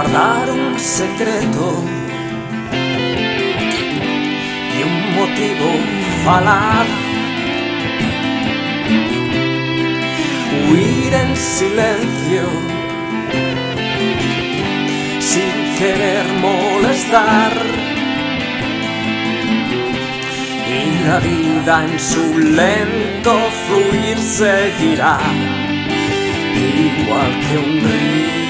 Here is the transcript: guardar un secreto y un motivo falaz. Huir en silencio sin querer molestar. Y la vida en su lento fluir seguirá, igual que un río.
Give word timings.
guardar 0.00 0.50
un 0.50 0.78
secreto 0.78 1.84
y 4.74 4.82
un 4.82 5.14
motivo 5.14 5.68
falaz. 6.24 6.86
Huir 10.70 11.12
en 11.12 11.36
silencio 11.36 12.44
sin 15.20 15.54
querer 15.78 16.24
molestar. 16.40 17.52
Y 20.78 21.06
la 21.06 21.18
vida 21.18 21.84
en 21.84 21.98
su 21.98 22.38
lento 22.38 23.34
fluir 23.66 24.18
seguirá, 24.18 25.18
igual 26.54 27.30
que 27.40 27.58
un 27.58 27.80
río. 27.80 28.49